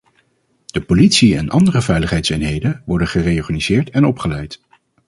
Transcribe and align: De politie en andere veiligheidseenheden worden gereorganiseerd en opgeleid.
De 0.65 0.81
politie 0.81 1.37
en 1.37 1.49
andere 1.49 1.81
veiligheidseenheden 1.81 2.83
worden 2.85 3.07
gereorganiseerd 3.07 3.89
en 3.89 4.05
opgeleid. 4.05 4.61